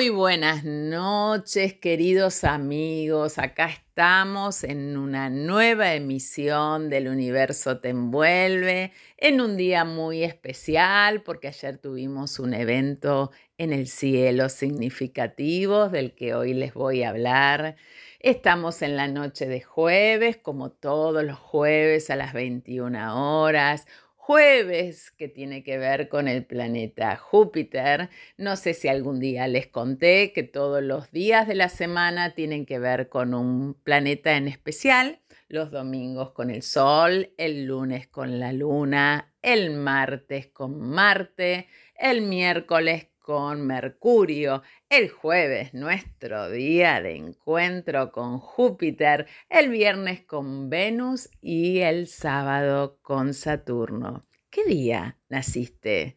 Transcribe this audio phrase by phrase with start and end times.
[0.00, 3.36] Muy buenas noches, queridos amigos.
[3.36, 11.20] Acá estamos en una nueva emisión del Universo Te Envuelve, en un día muy especial,
[11.22, 17.10] porque ayer tuvimos un evento en el cielo significativo del que hoy les voy a
[17.10, 17.76] hablar.
[18.20, 23.86] Estamos en la noche de jueves, como todos los jueves a las 21 horas
[24.20, 28.10] jueves que tiene que ver con el planeta Júpiter.
[28.36, 32.66] No sé si algún día les conté que todos los días de la semana tienen
[32.66, 35.20] que ver con un planeta en especial.
[35.48, 41.66] Los domingos con el Sol, el lunes con la Luna, el martes con Marte,
[41.96, 50.68] el miércoles con Mercurio, el jueves nuestro día de encuentro con Júpiter, el viernes con
[50.68, 54.26] Venus y el sábado con Saturno.
[54.50, 56.16] ¿Qué día naciste?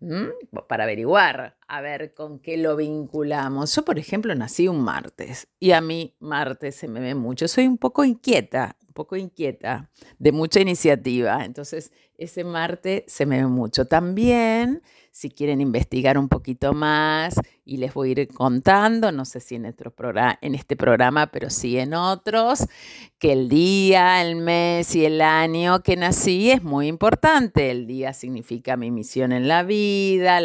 [0.00, 0.26] ¿Mm?
[0.68, 3.74] Para averiguar, a ver con qué lo vinculamos.
[3.74, 7.48] Yo, por ejemplo, nací un martes y a mí martes se me ve mucho.
[7.48, 11.44] Soy un poco inquieta, un poco inquieta, de mucha iniciativa.
[11.44, 13.86] Entonces, ese martes se me ve mucho.
[13.86, 14.82] También
[15.14, 19.54] si quieren investigar un poquito más y les voy a ir contando, no sé si
[19.54, 22.66] en, en este programa, pero sí en otros,
[23.18, 27.70] que el día, el mes y el año que nací es muy importante.
[27.70, 30.40] El día significa mi misión en la vida,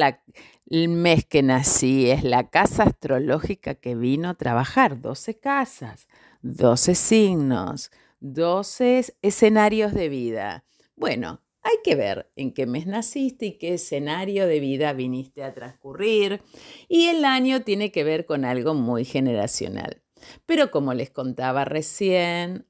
[0.70, 6.08] el mes que nací es la casa astrológica que vino a trabajar, 12 casas,
[6.42, 10.64] 12 signos, 12 escenarios de vida.
[10.96, 15.54] Bueno, hay que ver en qué mes naciste y qué escenario de vida viniste a
[15.54, 16.42] transcurrir.
[16.88, 20.04] Y el año tiene que ver con algo muy generacional.
[20.46, 22.68] Pero como les contaba recién,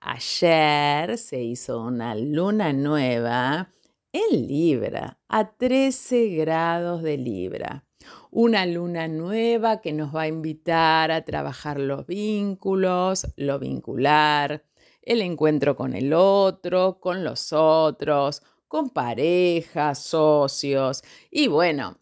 [0.00, 3.74] ayer se hizo una luna nueva
[4.16, 7.84] en Libra, a 13 grados de Libra.
[8.30, 14.64] Una luna nueva que nos va a invitar a trabajar los vínculos, lo vincular,
[15.02, 21.02] el encuentro con el otro, con los otros, con parejas, socios.
[21.30, 22.00] Y bueno,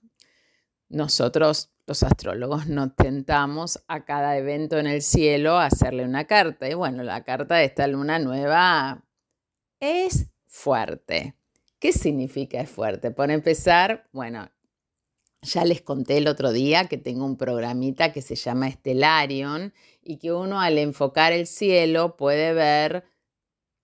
[0.89, 6.69] nosotros los astrólogos nos tentamos a cada evento en el cielo a hacerle una carta.
[6.69, 9.05] Y bueno, la carta de esta luna nueva
[9.81, 11.35] es fuerte.
[11.85, 13.11] ¿Qué significa es fuerte?
[13.11, 14.51] Por empezar, bueno,
[15.43, 20.17] ya les conté el otro día que tengo un programita que se llama Stellarion y
[20.17, 23.05] que uno al enfocar el cielo puede ver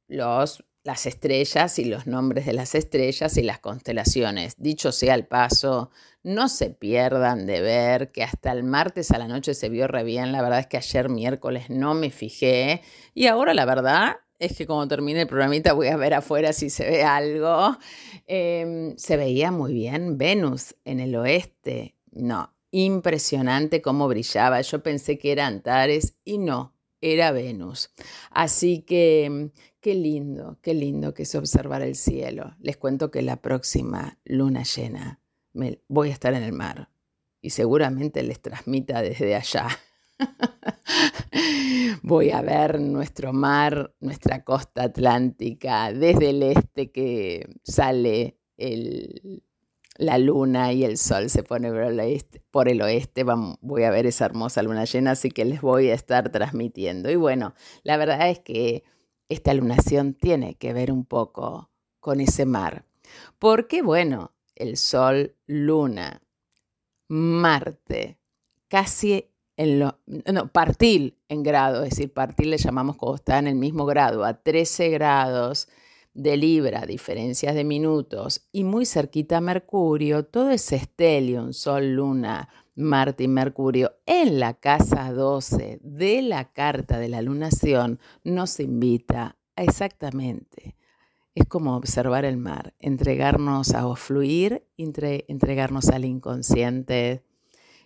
[0.08, 4.54] los, las estrellas y los nombres de las estrellas y las constelaciones.
[4.56, 5.90] Dicho sea el paso,
[6.22, 10.04] no se pierdan de ver que hasta el martes a la noche se vio re
[10.04, 10.32] bien.
[10.32, 12.80] La verdad es que ayer miércoles no me fijé
[13.12, 16.70] y ahora la verdad es que cuando termine el programita voy a ver afuera si
[16.70, 17.76] se ve algo.
[18.26, 21.94] Em, se veía muy bien Venus en el oeste.
[22.10, 24.60] No, impresionante cómo brillaba.
[24.62, 27.90] Yo pensé que era Antares y no, era Venus.
[28.30, 32.56] Así que em, qué lindo, qué lindo que es observar el cielo.
[32.60, 35.20] Les cuento que la próxima luna llena
[35.52, 36.88] me, voy a estar en el mar
[37.42, 39.68] y seguramente les transmita desde allá.
[42.02, 48.36] Voy a ver nuestro mar, nuestra costa atlántica, desde el este que sale
[49.96, 52.42] la luna y el sol se pone por el oeste.
[52.50, 53.24] Por el oeste
[53.60, 57.10] voy a ver esa hermosa luna llena, así que les voy a estar transmitiendo.
[57.10, 58.84] Y bueno, la verdad es que
[59.28, 61.70] esta lunación tiene que ver un poco
[62.00, 62.84] con ese mar.
[63.38, 66.22] Porque bueno, el sol, luna,
[67.08, 68.18] Marte,
[68.68, 69.29] casi
[69.60, 73.56] en lo, no, partil en grado, es decir, partil le llamamos cuando está en el
[73.56, 75.68] mismo grado, a 13 grados
[76.14, 82.48] de Libra, diferencias de minutos, y muy cerquita a Mercurio, todo ese estelion, Sol, Luna,
[82.74, 89.36] Marte y Mercurio, en la casa 12 de la carta de la lunación, nos invita
[89.56, 90.74] a exactamente.
[91.34, 97.24] Es como observar el mar, entregarnos a fluir, entregarnos al inconsciente,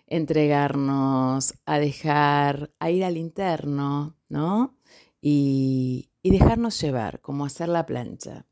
[0.07, 4.77] entregarnos a dejar, a ir al interno, ¿no?
[5.21, 8.45] Y, y dejarnos llevar, como hacer la plancha.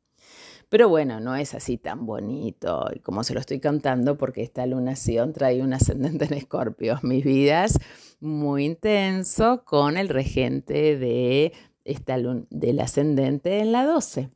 [0.73, 4.65] Pero bueno, no es así tan bonito y como se lo estoy contando porque esta
[4.65, 7.00] lunación trae un ascendente en escorpio.
[7.03, 7.77] Mis vidas
[8.19, 11.53] muy intenso con el regente de
[11.83, 12.17] esta
[12.50, 14.31] del ascendente en la 12.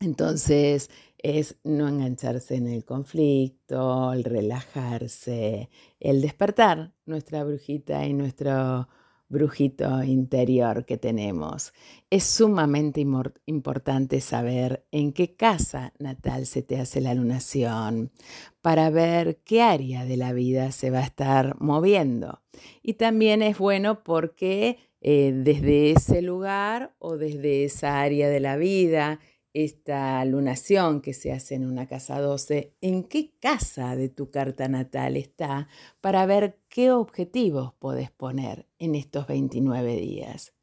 [0.00, 0.90] Entonces,
[1.22, 5.70] es no engancharse en el conflicto, el relajarse,
[6.00, 8.88] el despertar nuestra brujita y nuestro
[9.32, 11.72] brujito interior que tenemos.
[12.10, 13.04] Es sumamente
[13.46, 18.12] importante saber en qué casa natal se te hace la lunación
[18.60, 22.42] para ver qué área de la vida se va a estar moviendo.
[22.82, 28.56] Y también es bueno porque eh, desde ese lugar o desde esa área de la
[28.56, 29.18] vida
[29.54, 34.68] esta lunación que se hace en una casa 12, en qué casa de tu carta
[34.68, 35.68] natal está
[36.00, 40.54] para ver qué objetivos puedes poner en estos 29 días.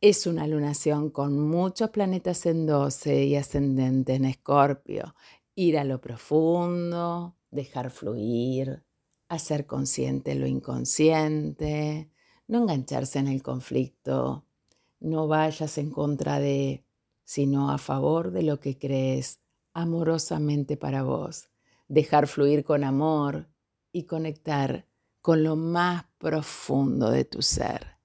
[0.00, 5.14] Es una lunación con muchos planetas en 12 y ascendente en escorpio.
[5.54, 8.84] Ir a lo profundo, dejar fluir,
[9.28, 12.10] hacer consciente lo inconsciente,
[12.46, 14.44] no engancharse en el conflicto,
[15.00, 16.85] no vayas en contra de
[17.26, 19.40] sino a favor de lo que crees
[19.74, 21.50] amorosamente para vos.
[21.88, 23.48] Dejar fluir con amor
[23.92, 24.86] y conectar
[25.20, 27.98] con lo más profundo de tu ser.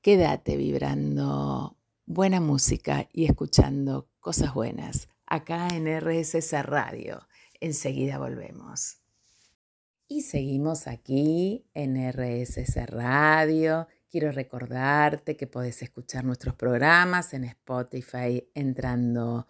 [0.00, 1.76] Quédate vibrando
[2.06, 7.28] buena música y escuchando cosas buenas acá en RSS Radio.
[7.60, 8.96] Enseguida volvemos.
[10.08, 18.46] Y seguimos aquí en RSS Radio Quiero recordarte que puedes escuchar nuestros programas en Spotify
[18.52, 19.46] entrando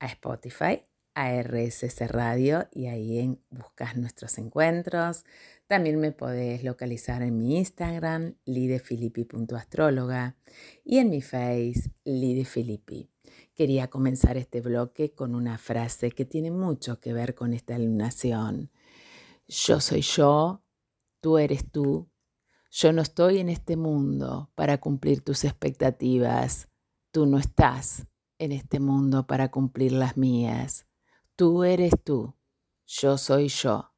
[0.00, 0.82] a Spotify,
[1.14, 5.24] a RSS Radio y ahí en, buscas nuestros encuentros.
[5.66, 10.36] También me podés localizar en mi Instagram, lidefilippi.astróloga
[10.84, 13.08] y en mi Face, lidefilippi.
[13.54, 18.70] Quería comenzar este bloque con una frase que tiene mucho que ver con esta iluminación.
[19.48, 20.62] Yo soy yo,
[21.22, 22.11] tú eres tú,
[22.74, 26.70] yo no estoy en este mundo para cumplir tus expectativas.
[27.10, 28.06] Tú no estás
[28.38, 30.86] en este mundo para cumplir las mías.
[31.36, 32.34] Tú eres tú.
[32.86, 33.92] Yo soy yo.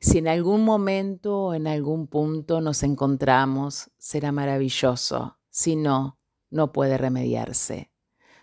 [0.00, 5.38] Si en algún momento o en algún punto nos encontramos, será maravilloso.
[5.48, 6.18] Si no,
[6.50, 7.92] no puede remediarse.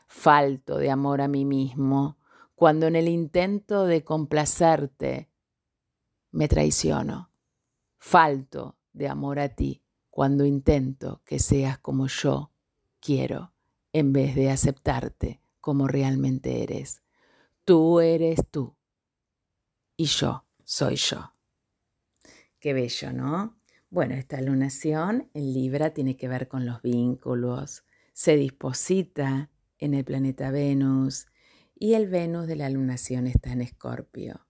[0.08, 2.18] Falto de amor a mí mismo
[2.56, 5.30] cuando en el intento de complacerte
[6.32, 7.34] me traiciono.
[7.98, 9.82] Falto de amor a ti
[10.12, 12.52] cuando intento que seas como yo
[13.00, 13.54] quiero,
[13.94, 17.02] en vez de aceptarte como realmente eres.
[17.64, 18.76] Tú eres tú
[19.96, 21.34] y yo soy yo.
[22.60, 23.58] Qué bello, ¿no?
[23.90, 30.04] Bueno, esta lunación en Libra tiene que ver con los vínculos, se disposita en el
[30.04, 31.28] planeta Venus
[31.74, 34.46] y el Venus de la lunación está en Escorpio.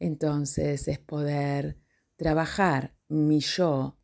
[0.00, 1.78] Entonces es poder
[2.16, 3.96] trabajar mi yo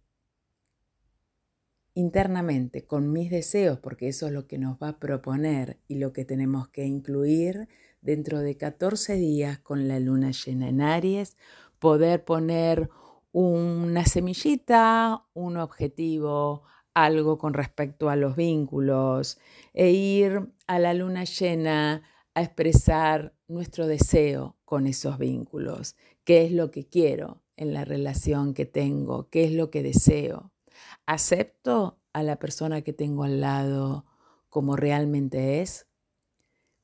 [1.95, 6.13] internamente con mis deseos, porque eso es lo que nos va a proponer y lo
[6.13, 7.69] que tenemos que incluir
[8.01, 11.37] dentro de 14 días con la luna llena en Aries,
[11.79, 12.91] poder poner
[13.33, 16.63] una semillita, un objetivo,
[16.95, 19.39] algo con respecto a los vínculos
[19.73, 22.03] e ir a la luna llena
[22.35, 28.55] a expresar nuestro deseo con esos vínculos, qué es lo que quiero, en la relación
[28.55, 30.53] que tengo, qué es lo que deseo.
[31.07, 34.07] ¿Acepto a la persona que tengo al lado
[34.49, 35.87] como realmente es?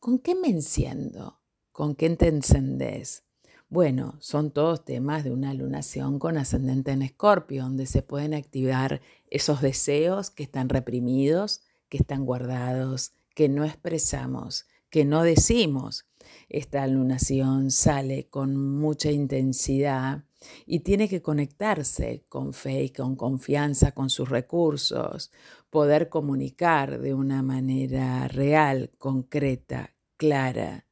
[0.01, 1.41] ¿Con qué me enciendo?
[1.73, 3.25] ¿Con qué te encendés?
[3.69, 9.01] Bueno, son todos temas de una lunación con ascendente en escorpio, donde se pueden activar
[9.31, 16.07] esos deseos que están reprimidos, que están guardados, que no expresamos, que no decimos.
[16.49, 20.23] Esta lunación sale con mucha intensidad
[20.67, 25.33] y tiene que conectarse con fe y con confianza con sus recursos,
[25.69, 30.87] poder comunicar de una manera real, concreta, clara,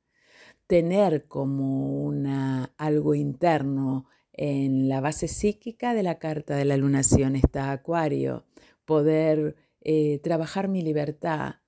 [0.67, 7.37] tener como una, algo interno en la base psíquica de la carta de la lunación
[7.37, 8.47] está Acuario,
[8.85, 11.62] poder eh, trabajar mi libertad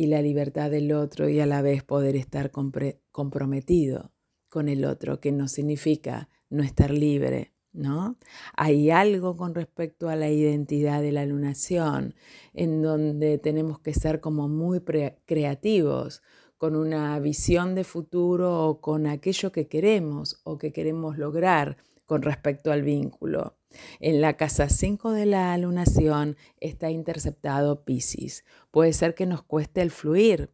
[0.00, 4.12] y la libertad del otro y a la vez poder estar comprometido
[4.48, 8.16] con el otro, que no significa no estar libre, ¿no?
[8.56, 12.14] Hay algo con respecto a la identidad de la lunación,
[12.54, 14.80] en donde tenemos que ser como muy
[15.26, 16.22] creativos,
[16.56, 21.76] con una visión de futuro o con aquello que queremos o que queremos lograr
[22.06, 23.59] con respecto al vínculo.
[24.00, 28.44] En la casa 5 de la lunación está interceptado Pisces.
[28.70, 30.50] Puede ser que nos cueste el fluir,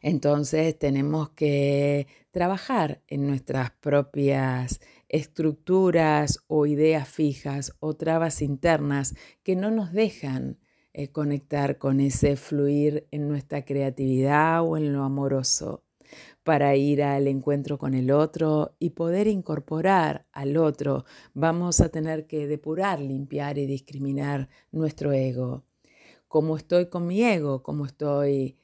[0.00, 9.56] entonces tenemos que trabajar en nuestras propias estructuras o ideas fijas o trabas internas que
[9.56, 10.58] no nos dejan
[10.92, 15.85] eh, conectar con ese fluir en nuestra creatividad o en lo amoroso.
[16.46, 22.28] Para ir al encuentro con el otro y poder incorporar al otro, vamos a tener
[22.28, 25.64] que depurar, limpiar y discriminar nuestro ego.
[26.28, 28.56] Cómo estoy con mi ego, cómo estoy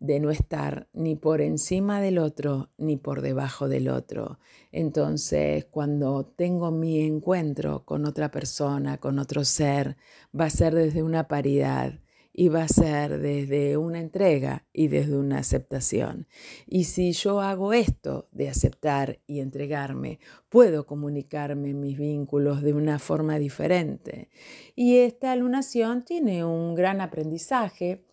[0.00, 4.40] de no estar ni por encima del otro ni por debajo del otro.
[4.72, 9.96] Entonces, cuando tengo mi encuentro con otra persona, con otro ser,
[10.38, 12.00] va a ser desde una paridad
[12.32, 16.26] y va a ser desde una entrega y desde una aceptación.
[16.66, 22.98] Y si yo hago esto de aceptar y entregarme, puedo comunicarme mis vínculos de una
[22.98, 24.28] forma diferente.
[24.76, 28.04] Y esta alunación tiene un gran aprendizaje.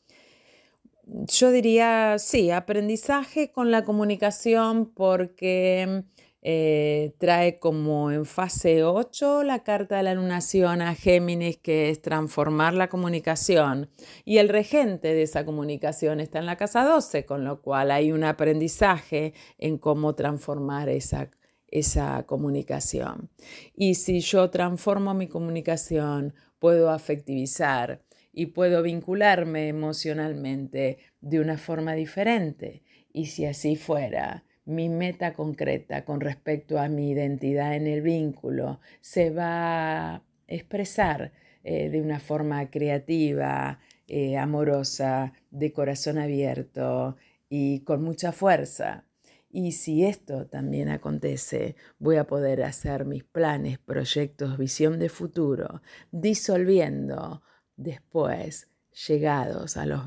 [1.06, 6.04] Yo diría, sí, aprendizaje con la comunicación porque
[6.50, 12.02] eh, trae como en fase 8 la carta de la lunación a Géminis, que es
[12.02, 13.90] transformar la comunicación.
[14.24, 18.14] Y el regente de esa comunicación está en la casa 12, con lo cual hay
[18.14, 21.30] un aprendizaje en cómo transformar esa,
[21.68, 23.30] esa comunicación.
[23.76, 31.92] Y si yo transformo mi comunicación, puedo afectivizar y puedo vincularme emocionalmente de una forma
[31.92, 32.84] diferente.
[33.12, 38.82] Y si así fuera, mi meta concreta con respecto a mi identidad en el vínculo
[39.00, 41.32] se va a expresar
[41.64, 47.16] eh, de una forma creativa, eh, amorosa, de corazón abierto
[47.50, 49.06] y con mucha fuerza.
[49.50, 55.82] Y si esto también acontece, voy a poder hacer mis planes, proyectos, visión de futuro,
[56.12, 57.42] disolviendo
[57.78, 58.68] después,
[59.08, 60.02] llegados a los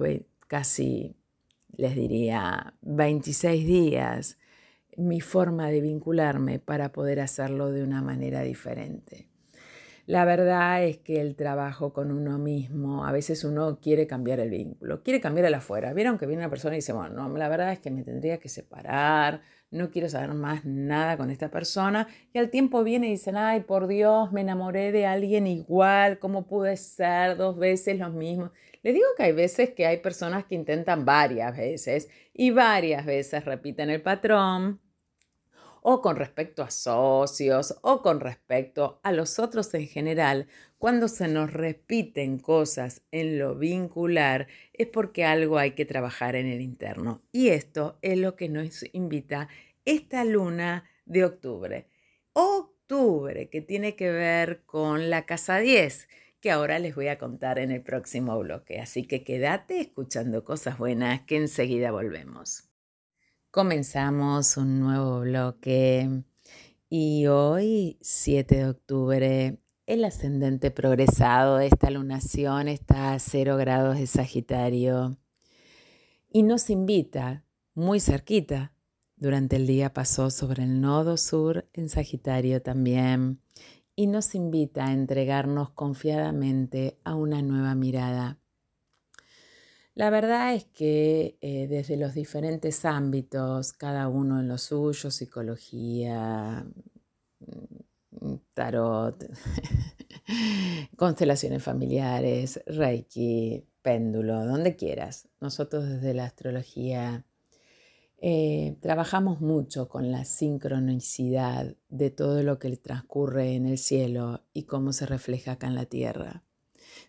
[0.49, 1.17] casi,
[1.77, 4.37] les diría, 26 días
[4.97, 9.29] mi forma de vincularme para poder hacerlo de una manera diferente.
[10.07, 14.51] La verdad es que el trabajo con uno mismo, a veces uno quiere cambiar el
[14.51, 15.93] vínculo, quiere cambiar el afuera.
[15.93, 18.39] Vieron que viene una persona y dice, bueno, no, la verdad es que me tendría
[18.39, 22.09] que separar, no quiero saber más nada con esta persona.
[22.33, 26.47] Y al tiempo viene y dicen, ay, por Dios, me enamoré de alguien igual, ¿cómo
[26.47, 28.51] pude ser dos veces lo mismo?
[28.83, 33.45] Les digo que hay veces que hay personas que intentan varias veces y varias veces
[33.45, 34.81] repiten el patrón
[35.83, 41.29] o con respecto a socios o con respecto a los otros en general, cuando se
[41.29, 47.23] nos repiten cosas en lo vincular es porque algo hay que trabajar en el interno.
[47.33, 49.49] Y esto es lo que nos invita
[49.85, 51.87] esta luna de octubre.
[52.33, 56.09] Octubre, que tiene que ver con la casa 10
[56.41, 58.81] que ahora les voy a contar en el próximo bloque.
[58.81, 62.70] Así que quédate escuchando cosas buenas que enseguida volvemos.
[63.53, 66.23] Comenzamos un nuevo bloque
[66.89, 73.99] y hoy, 7 de octubre, el ascendente progresado de esta lunación está a 0 grados
[73.99, 75.19] de Sagitario
[76.29, 78.73] y nos invita muy cerquita.
[79.17, 83.41] Durante el día pasó sobre el nodo sur en Sagitario también
[83.97, 88.39] y nos invita a entregarnos confiadamente a una nueva mirada
[89.95, 96.65] la verdad es que eh, desde los diferentes ámbitos, cada uno en lo suyo, psicología,
[98.21, 99.25] mm, tarot,
[100.97, 105.29] constelaciones familiares, reiki, péndulo, donde quieras.
[105.41, 107.25] Nosotros desde la astrología
[108.23, 114.65] eh, trabajamos mucho con la sincronicidad de todo lo que transcurre en el cielo y
[114.65, 116.45] cómo se refleja acá en la tierra.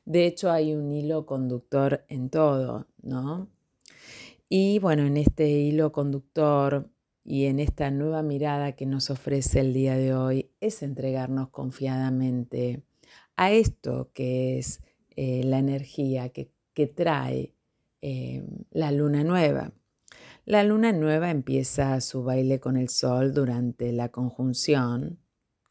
[0.06, 3.50] De hecho, hay un hilo conductor en todo, ¿no?
[4.50, 6.90] Y bueno, en este hilo conductor
[7.24, 12.84] y en esta nueva mirada que nos ofrece el día de hoy es entregarnos confiadamente
[13.38, 14.82] a esto que es
[15.16, 16.52] eh, la energía que,
[16.96, 17.54] trae
[18.02, 19.72] eh, la luna nueva.
[20.46, 25.20] La luna nueva empieza su baile con el sol durante la conjunción,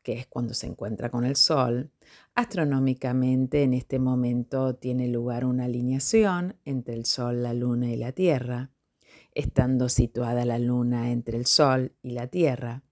[0.03, 1.91] que es cuando se encuentra con el sol,
[2.35, 8.13] Astronómicamente en este momento tiene lugar una alineación entre el Sol, la Luna y la
[8.13, 8.71] Tierra.
[9.35, 12.83] Estando situada la Luna entre el Sol y la Tierra,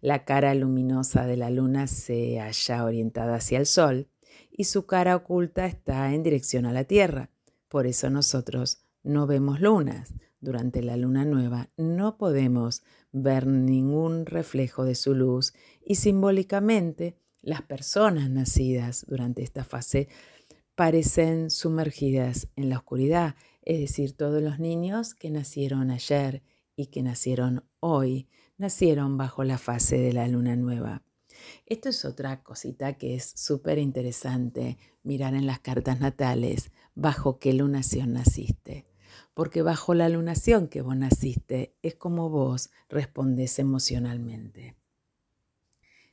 [0.00, 4.08] la cara luminosa de la Luna se halla orientada hacia el Sol
[4.50, 7.30] y su cara oculta está en dirección a la Tierra.
[7.68, 10.14] Por eso nosotros no vemos lunas.
[10.44, 12.82] Durante la luna nueva no podemos
[13.12, 20.06] ver ningún reflejo de su luz y simbólicamente las personas nacidas durante esta fase
[20.74, 26.42] parecen sumergidas en la oscuridad, es decir, todos los niños que nacieron ayer
[26.76, 31.04] y que nacieron hoy, nacieron bajo la fase de la luna nueva.
[31.64, 37.54] Esto es otra cosita que es súper interesante mirar en las cartas natales bajo qué
[37.54, 38.84] lunación naciste.
[39.34, 44.76] Porque bajo la lunación que vos naciste es como vos respondés emocionalmente.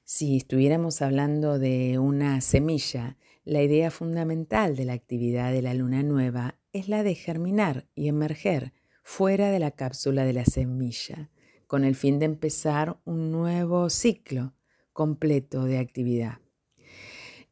[0.04, 6.04] Si estuviéramos hablando de una semilla, la idea fundamental de la actividad de la luna
[6.04, 11.30] nueva es la de germinar y emerger fuera de la cápsula de la semilla,
[11.68, 14.54] con el fin de empezar un nuevo ciclo
[14.94, 16.40] completo de actividad.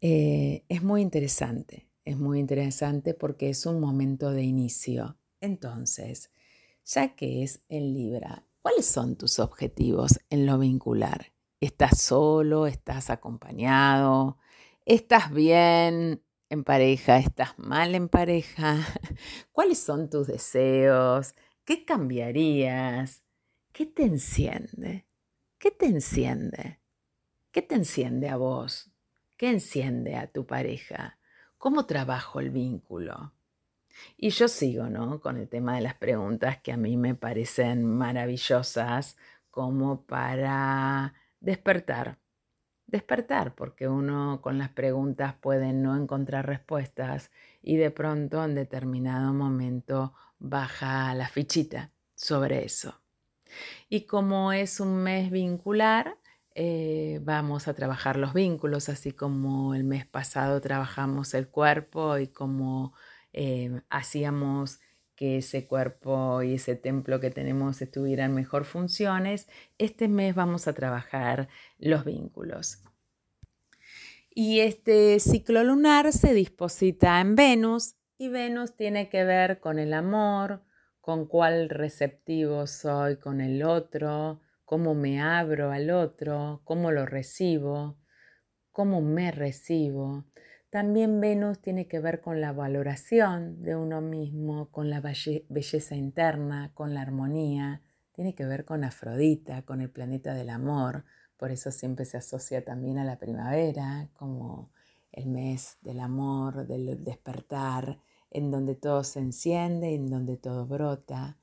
[0.01, 5.18] Eh, es muy interesante, es muy interesante porque es un momento de inicio.
[5.41, 6.31] Entonces,
[6.85, 11.31] ya que es en Libra, ¿cuáles son tus objetivos en lo vincular?
[11.61, 12.67] ¿Estás solo?
[12.67, 14.37] ¿Estás acompañado?
[14.85, 17.17] ¿Estás bien en pareja?
[17.17, 18.77] ¿Estás mal en pareja?
[19.51, 21.35] ¿Cuáles son tus deseos?
[21.63, 23.23] ¿Qué cambiarías?
[23.71, 25.05] ¿Qué te enciende?
[25.57, 26.79] ¿Qué te enciende?
[27.51, 28.91] ¿Qué te enciende a vos?
[29.37, 31.19] ¿Qué enciende a tu pareja?
[31.57, 33.33] ¿Cómo trabajo el vínculo?
[34.17, 35.19] Y yo sigo, ¿no?
[35.21, 39.17] Con el tema de las preguntas que a mí me parecen maravillosas
[39.49, 42.19] como para despertar.
[42.87, 49.31] Despertar, porque uno con las preguntas puede no encontrar respuestas y de pronto en determinado
[49.31, 52.99] momento baja la fichita sobre eso.
[53.89, 56.17] Y como es un mes vincular,
[56.55, 62.27] eh, vamos a trabajar los vínculos, así como el mes pasado trabajamos el cuerpo y
[62.27, 62.93] como
[63.33, 64.79] eh, hacíamos
[65.15, 70.73] que ese cuerpo y ese templo que tenemos estuvieran mejor funciones, este mes vamos a
[70.73, 72.81] trabajar los vínculos.
[74.29, 79.93] Y este ciclo lunar se disposita en Venus y Venus tiene que ver con el
[79.93, 80.61] amor,
[81.01, 87.97] con cuál receptivo soy con el otro, cómo me abro al otro, cómo lo recibo,
[88.71, 90.25] cómo me recibo.
[90.69, 96.71] También Venus tiene que ver con la valoración de uno mismo, con la belleza interna,
[96.75, 97.81] con la armonía.
[98.11, 101.05] Tiene que ver con Afrodita, con el planeta del amor.
[101.37, 104.69] Por eso siempre se asocia también a la primavera como
[105.11, 107.99] el mes del amor, del despertar,
[108.29, 111.39] en donde todo se enciende, en donde todo brota.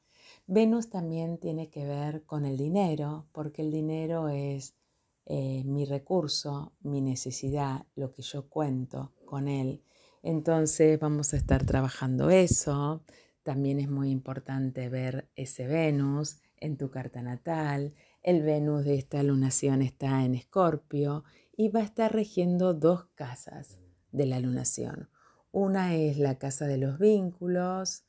[0.46, 4.76] Venus también tiene que ver con el dinero, porque el dinero es
[5.24, 9.82] eh, mi recurso, mi necesidad, lo que yo cuento con él.
[10.22, 13.04] Entonces vamos a estar trabajando eso.
[13.42, 17.94] También es muy importante ver ese Venus en tu carta natal.
[18.22, 21.24] El Venus de esta lunación está en Escorpio
[21.56, 23.78] y va a estar regiendo dos casas
[24.12, 25.10] de la lunación.
[25.52, 28.04] Una es la casa de los vínculos,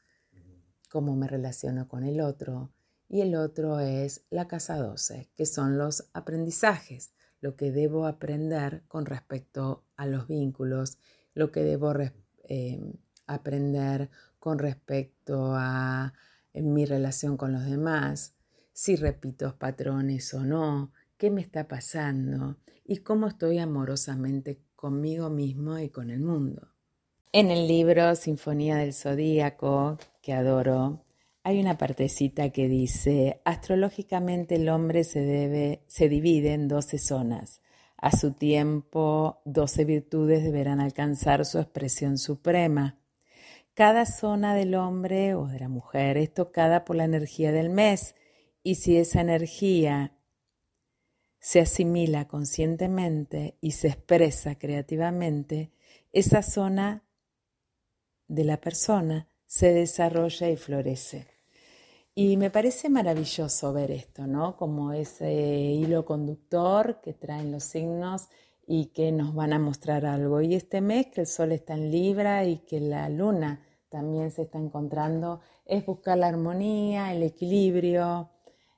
[0.89, 2.71] cómo me relaciono con el otro,
[3.09, 8.83] y el otro es la casa 12, que son los aprendizajes, lo que debo aprender
[8.87, 10.97] con respecto a los vínculos,
[11.33, 11.93] lo que debo
[12.43, 12.93] em,
[13.27, 16.13] aprender con respecto a
[16.53, 18.35] mi relación con los demás,
[18.73, 25.77] si repito patrones o no, qué me está pasando y cómo estoy amorosamente conmigo mismo
[25.79, 26.69] y con el mundo.
[27.33, 31.03] En el libro Sinfonía del Zodíaco, que adoro,
[31.47, 37.61] hay una partecita que dice, astrológicamente el hombre se, se divide en 12 zonas.
[37.95, 42.99] A su tiempo, 12 virtudes deberán alcanzar su expresión suprema.
[43.73, 48.15] Cada zona del hombre o de la mujer es tocada por la energía del mes
[48.61, 50.17] y si esa energía
[51.39, 55.71] se asimila conscientemente y se expresa creativamente,
[56.11, 57.05] esa zona
[58.27, 61.36] de la persona se desarrolla y florece.
[62.19, 64.57] Y me parece maravilloso ver esto, ¿no?
[64.57, 68.29] Como ese hilo conductor que traen los signos
[68.65, 70.41] y que nos van a mostrar algo.
[70.41, 74.41] Y este mes que el sol está en Libra y que la luna también se
[74.41, 78.31] está encontrando, es buscar la armonía, el equilibrio.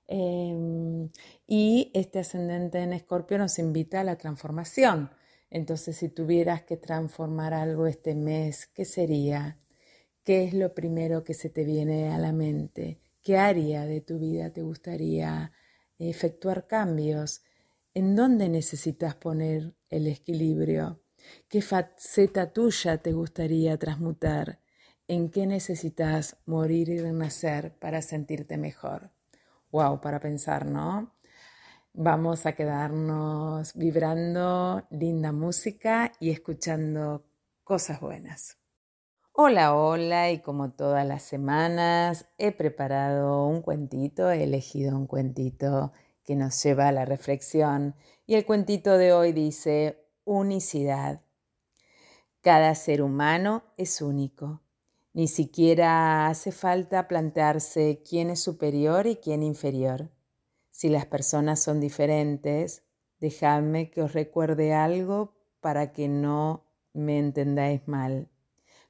[0.05, 1.09] Em,
[1.47, 5.11] y este ascendente en Escorpio nos invita a la transformación.
[5.49, 9.57] Entonces, si tuvieras que transformar algo este mes, ¿qué sería?
[10.25, 12.99] ¿Qué es lo primero que se te viene a la mente?
[13.21, 15.51] ¿Qué área de tu vida te gustaría
[15.97, 17.43] efectuar cambios?
[17.93, 21.01] ¿En dónde necesitas poner el equilibrio?
[21.49, 24.61] ¿Qué faceta tuya te gustaría transmutar?
[25.07, 29.11] ¿En qué necesitas morir y renacer para sentirte mejor?
[29.71, 31.15] Wow, para pensar, ¿no?
[31.93, 37.25] Vamos a quedarnos vibrando linda música y escuchando
[37.63, 38.58] cosas buenas.
[39.41, 45.93] Hola, hola, y como todas las semanas he preparado un cuentito, he elegido un cuentito
[46.25, 47.95] que nos lleva a la reflexión
[48.27, 51.21] y el cuentito de hoy dice unicidad.
[52.41, 54.61] Cada ser humano es único.
[55.13, 60.11] Ni siquiera hace falta plantearse quién es superior y quién inferior.
[60.69, 62.83] Si las personas son diferentes,
[63.21, 68.29] dejadme que os recuerde algo para que no me entendáis mal.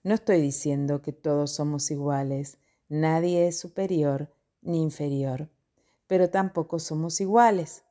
[0.09, 5.51] No estoy diciendo que todos somos iguales, nadie es superior ni inferior,
[6.07, 7.83] pero tampoco somos iguales.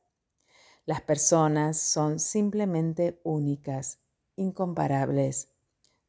[0.85, 4.01] Las personas son simplemente únicas,
[4.35, 5.53] incomparables.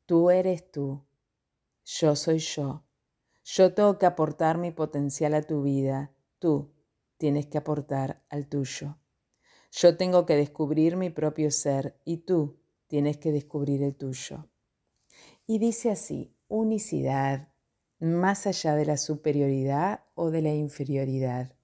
[0.05, 1.05] Tú eres tú,
[1.85, 2.83] yo soy yo.
[3.45, 6.73] Yo tengo que aportar mi potencial a tu vida, tú
[7.19, 8.99] tienes que aportar al tuyo.
[9.71, 14.49] Yo tengo que descubrir mi propio ser y tú tienes que descubrir el tuyo.
[15.51, 17.49] Y dice así, unicidad,
[17.99, 21.57] más allá de la superioridad o de la inferioridad.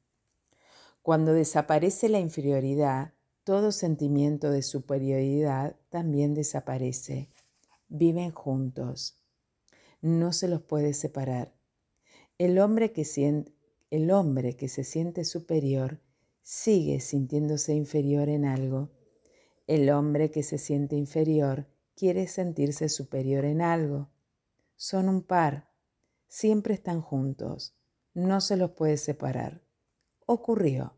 [1.03, 3.13] Cuando desaparece la inferioridad,
[3.45, 7.31] todo sentimiento de superioridad también desaparece.
[7.87, 9.23] Viven juntos.
[10.01, 11.55] No se los puede separar.
[12.39, 13.53] El hombre que, siente,
[13.91, 16.01] el hombre que se siente superior
[16.43, 18.91] sigue sintiéndose inferior en algo.
[19.69, 24.11] El hombre que se siente inferior quiere sentirse superior en algo.
[24.77, 25.71] Son un par.
[26.29, 27.75] Siempre están juntos.
[28.13, 29.63] No se los puede separar.
[30.27, 30.93] Ocurrió.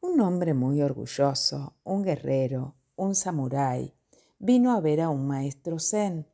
[0.00, 3.94] Un hombre muy orgulloso, un guerrero, un samurái,
[4.38, 6.26] vino a ver a un maestro zen.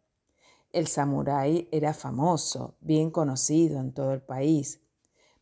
[0.72, 4.80] El samurái era famoso, bien conocido en todo el país,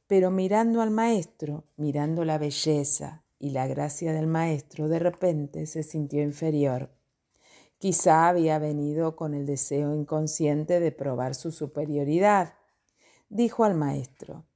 [0.07, 5.83] pero mirando al maestro, mirando la belleza y la gracia del maestro, de repente se
[5.83, 6.96] sintió inferior.
[7.79, 12.55] Quizá había venido con el deseo inconsciente de probar su superioridad.
[13.29, 14.47] Dijo al maestro,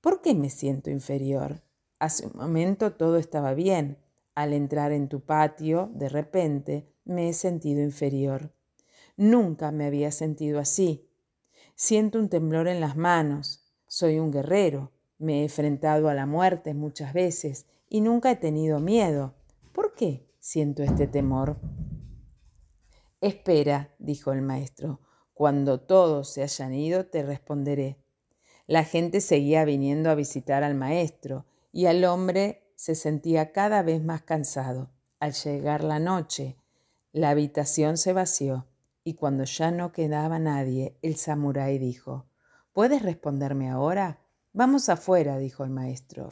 [0.00, 1.62] ¿por qué me siento inferior?
[1.98, 3.98] Hace un momento todo estaba bien.
[4.34, 8.52] Al entrar en tu patio, de repente, me he sentido inferior.
[9.16, 11.08] Nunca me había sentido así.
[11.74, 13.64] Siento un temblor en las manos.
[13.86, 14.90] Soy un guerrero.
[15.18, 19.34] Me he enfrentado a la muerte muchas veces y nunca he tenido miedo.
[19.72, 21.56] ¿Por qué siento este temor?
[23.26, 25.00] Espera, dijo el maestro.
[25.34, 27.98] Cuando todos se hayan ido, te responderé.
[28.68, 34.00] La gente seguía viniendo a visitar al maestro y el hombre se sentía cada vez
[34.00, 34.92] más cansado.
[35.18, 36.56] Al llegar la noche,
[37.10, 38.68] la habitación se vació
[39.02, 42.26] y cuando ya no quedaba nadie, el samurái dijo,
[42.72, 44.20] ¿Puedes responderme ahora?
[44.52, 46.30] Vamos afuera, dijo el maestro.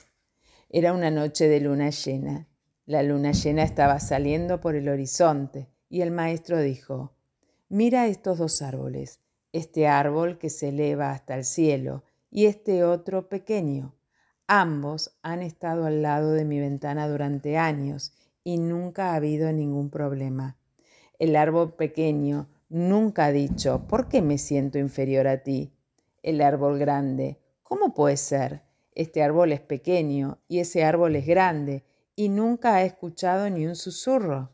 [0.69, 2.47] Era una noche de luna llena.
[2.87, 7.13] La luna llena estaba saliendo por el horizonte y el maestro dijo,
[7.69, 9.21] Mira estos dos árboles,
[9.53, 13.95] este árbol que se eleva hasta el cielo y este otro pequeño.
[14.47, 19.91] Ambos han estado al lado de mi ventana durante años y nunca ha habido ningún
[19.91, 20.59] problema.
[21.19, 25.73] El árbol pequeño nunca ha dicho, ¿por qué me siento inferior a ti?
[26.23, 28.63] El árbol grande, ¿cómo puede ser?
[28.95, 31.85] Este árbol es pequeño y ese árbol es grande
[32.17, 34.51] y nunca ha escuchado ni un susurro.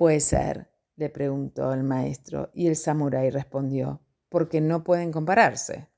[0.00, 0.70] ¿Cómo puede ser?
[0.96, 5.88] le preguntó el maestro y el samurái respondió, porque no pueden compararse.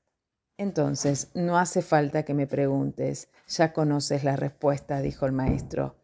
[0.57, 5.95] Entonces, no hace falta que me preguntes, ya conoces la respuesta, dijo el maestro.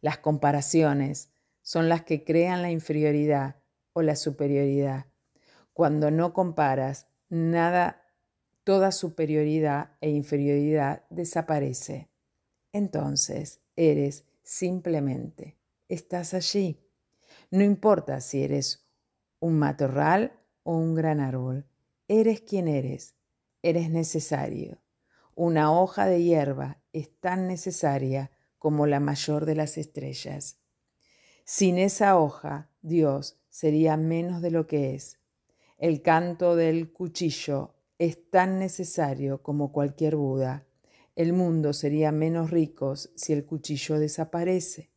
[0.00, 3.56] Las comparaciones son las que crean la inferioridad
[3.92, 5.06] o la superioridad.
[5.72, 8.04] Cuando no comparas, nada,
[8.62, 12.08] toda superioridad e inferioridad desaparece.
[12.72, 16.87] Entonces, eres simplemente, estás allí.
[17.50, 18.86] No importa si eres
[19.40, 20.32] un matorral
[20.62, 21.66] o un gran árbol,
[22.08, 23.18] eres quien eres
[23.62, 24.78] eres necesario.
[25.34, 30.58] Una hoja de hierba es tan necesaria como la mayor de las estrellas.
[31.44, 35.18] Sin esa hoja, Dios sería menos de lo que es.
[35.76, 40.66] El canto del cuchillo es tan necesario como cualquier Buda.
[41.14, 44.90] El mundo sería menos rico si el cuchillo desaparece.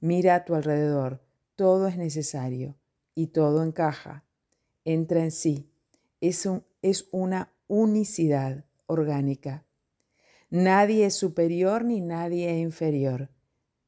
[0.00, 1.22] Mira a tu alrededor,
[1.56, 2.76] todo es necesario
[3.14, 4.24] y todo encaja.
[4.84, 5.70] Entra en sí.
[6.20, 9.64] Es, un, es una unicidad orgánica.
[10.50, 13.30] Nadie es superior ni nadie es inferior.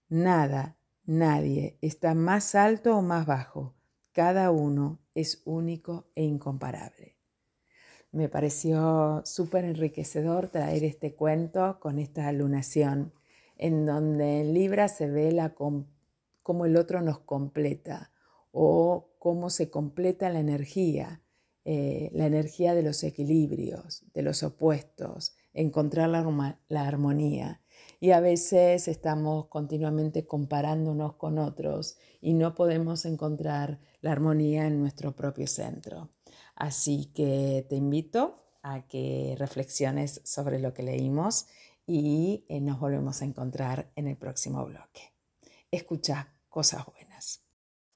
[0.08, 3.74] Nada, nadie está más alto o más bajo.
[4.12, 7.16] Cada uno es único e incomparable.
[8.12, 13.12] Me pareció súper enriquecedor traer este cuento con esta alunación,
[13.58, 15.54] en donde en Libra se ve la,
[16.46, 18.12] cómo el otro nos completa
[18.52, 21.20] o cómo se completa la energía
[21.68, 27.60] eh, la energía de los equilibrios, de los opuestos, encontrar la, la armonía.
[27.98, 34.78] Y a veces estamos continuamente comparándonos con otros y no podemos encontrar la armonía en
[34.78, 36.10] nuestro propio centro.
[36.54, 41.48] Así que te invito a que reflexiones sobre lo que leímos
[41.84, 45.12] y eh, nos volvemos a encontrar en el próximo bloque.
[45.72, 47.44] Escucha cosas buenas.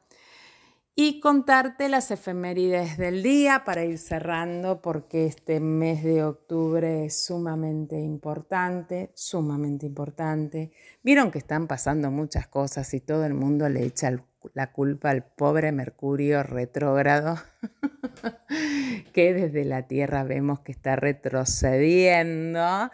[0.95, 7.25] Y contarte las efemérides del día para ir cerrando, porque este mes de octubre es
[7.25, 10.71] sumamente importante, sumamente importante.
[11.03, 15.25] Vieron que están pasando muchas cosas y todo el mundo le echa la culpa al
[15.25, 17.39] pobre Mercurio retrógrado,
[19.15, 22.91] que desde la Tierra vemos que está retrocediendo.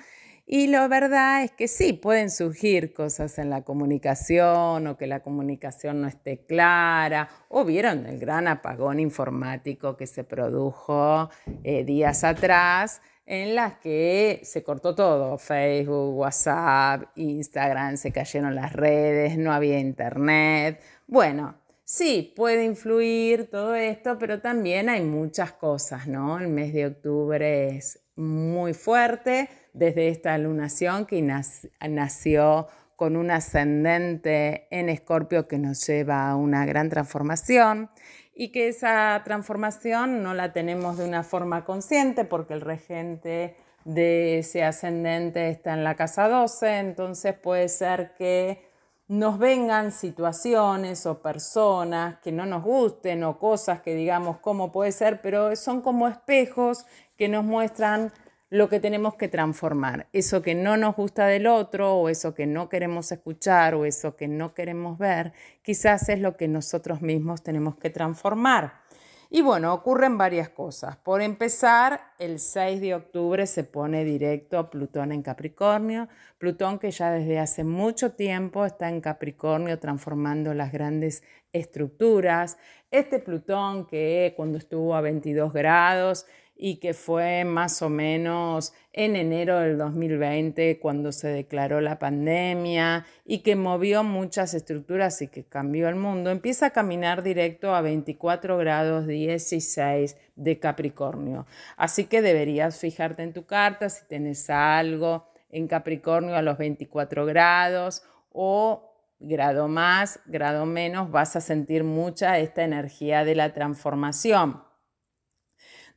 [0.51, 5.21] Y la verdad es que sí, pueden surgir cosas en la comunicación o que la
[5.21, 11.29] comunicación no esté clara, o vieron el gran apagón informático que se produjo
[11.65, 18.73] eh, días atrás, en las que se cortó todo, Facebook, WhatsApp, Instagram, se cayeron las
[18.73, 20.81] redes, no había internet.
[21.07, 26.39] Bueno, sí, puede influir todo esto, pero también hay muchas cosas, ¿no?
[26.39, 34.67] El mes de octubre es muy fuerte desde esta lunación que nació con un ascendente
[34.71, 37.91] en Escorpio que nos lleva a una gran transformación
[38.35, 44.39] y que esa transformación no la tenemos de una forma consciente porque el regente de
[44.39, 48.69] ese ascendente está en la casa 12, entonces puede ser que
[49.07, 54.91] nos vengan situaciones o personas que no nos gusten o cosas que digamos cómo puede
[54.91, 56.85] ser, pero son como espejos
[57.17, 58.13] que nos muestran
[58.51, 60.09] lo que tenemos que transformar.
[60.13, 64.17] Eso que no nos gusta del otro o eso que no queremos escuchar o eso
[64.17, 65.33] que no queremos ver,
[65.63, 68.89] quizás es lo que nosotros mismos tenemos que transformar.
[69.31, 70.97] Y bueno, ocurren varias cosas.
[70.97, 76.09] Por empezar, el 6 de octubre se pone directo Plutón en Capricornio.
[76.39, 82.57] Plutón que ya desde hace mucho tiempo está en Capricornio transformando las grandes estructuras.
[82.91, 86.25] Este Plutón que cuando estuvo a 22 grados
[86.61, 93.07] y que fue más o menos en enero del 2020 cuando se declaró la pandemia
[93.25, 97.81] y que movió muchas estructuras y que cambió el mundo, empieza a caminar directo a
[97.81, 101.47] 24 grados 16 de Capricornio.
[101.77, 107.25] Así que deberías fijarte en tu carta si tienes algo en Capricornio a los 24
[107.25, 108.85] grados o
[109.21, 114.68] grado más, grado menos, vas a sentir mucha esta energía de la transformación.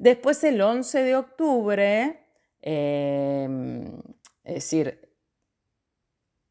[0.02, 2.26] Después el 11 de octubre,
[2.60, 3.86] em,
[4.44, 5.16] es decir,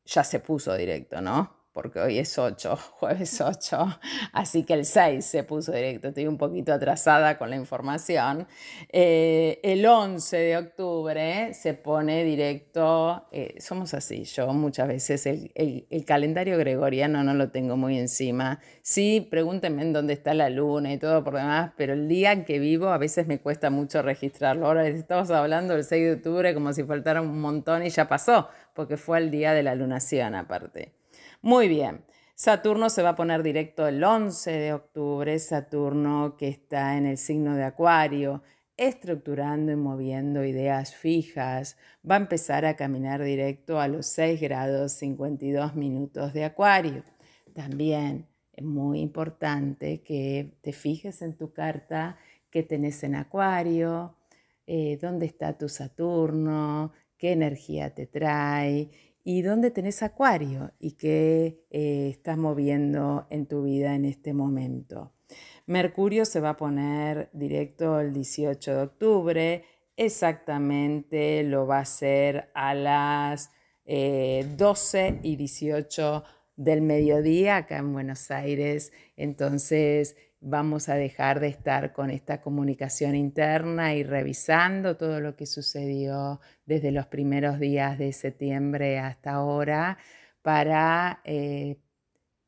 [0.04, 1.59] ya se puso directo, ¿no?
[1.80, 4.00] Porque hoy es 8, jueves 8,
[4.34, 8.46] así que el 6 se puso directo, estoy un poquito atrasada con la información.
[8.90, 16.04] Eh, el 11 de octubre se pone directo, eh, somos así, yo muchas veces el,
[16.04, 18.60] calendario gregoriano no lo tengo muy encima.
[18.82, 22.44] Sí, pregúntenme en dónde está la luna y todo por demás, pero el día en
[22.44, 24.66] que vivo a veces me cuesta mucho registrarlo.
[24.66, 28.48] Ahora estamos hablando del 6 de octubre como si faltara un montón y ya pasó,
[28.74, 30.99] porque fue el día de la lunación aparte.
[31.42, 32.04] Muy bien.
[32.34, 37.16] Saturno se va a poner directo el 11 de octubre, Saturno que está en el
[37.16, 38.42] signo de Acuario,
[38.76, 44.92] estructurando y moviendo ideas fijas, va a empezar a caminar directo a los 6 grados
[44.92, 47.04] 52 minutos de Acuario.
[47.54, 52.18] También es muy importante que te fijes en tu carta
[52.50, 54.14] que tenés en Acuario,
[54.66, 58.90] eh, dónde está tu Saturno, qué energía te trae
[59.24, 65.12] y dónde tenés acuario y qué eh, estás moviendo en tu vida en este momento.
[65.66, 69.64] Mercurio se va a poner directo el 18 de octubre,
[69.96, 73.50] exactamente lo va a hacer a las
[73.86, 76.24] 12 eh, y 18
[76.56, 78.92] del mediodía acá en Buenos Aires.
[79.16, 85.46] Entonces vamos a dejar de estar con esta comunicación interna y revisando todo lo que
[85.46, 89.98] sucedió desde los primeros días de septiembre hasta ahora
[90.42, 91.78] para eh,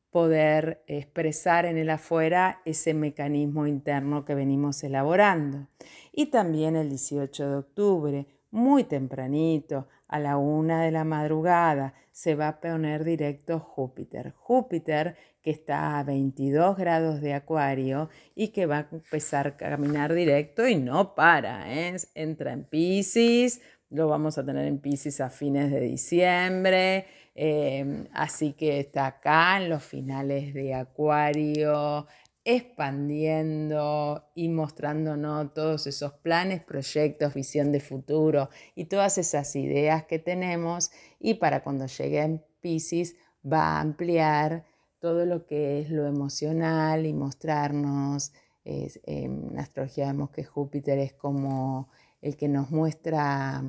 [0.09, 5.67] poder expresar en el afuera ese mecanismo interno que venimos elaborando.
[6.11, 12.35] Y también el 18 de octubre, muy tempranito, a la una de la madrugada, se
[12.35, 14.33] va a poner directo Júpiter.
[14.37, 20.13] Júpiter que está a 22 grados de acuario y que va a empezar a caminar
[20.13, 21.73] directo y no para.
[21.73, 21.95] ¿eh?
[22.13, 28.53] Entra en Pisces, lo vamos a tener en Pisces a fines de diciembre Em, así
[28.53, 32.05] que está acá en los finales de Acuario,
[32.45, 40.19] expandiendo y mostrándonos todos esos planes, proyectos, visión de futuro y todas esas ideas que
[40.19, 40.91] tenemos.
[41.19, 44.65] Y para cuando llegue en Pisces va a ampliar
[44.99, 48.33] todo lo que es lo emocional y mostrarnos.
[48.65, 51.89] en astrología vemos que Júpiter es como
[52.21, 53.63] el que nos muestra,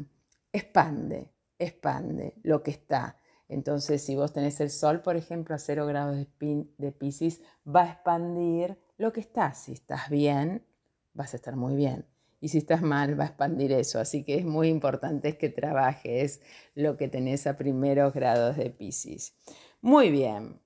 [0.52, 5.86] expande, expande lo que está entonces, si vos tenés el Sol, por ejemplo, a 0
[5.86, 9.52] grados de, de Pisces, va a expandir lo que está.
[9.54, 10.64] Si estás bien,
[11.12, 12.06] vas a estar muy bien.
[12.40, 13.98] Y si estás mal, va a expandir eso.
[14.00, 16.40] Así que es muy importante que trabajes
[16.74, 19.34] lo que tenés a primeros grados de Pisces.
[19.80, 20.60] Muy bien.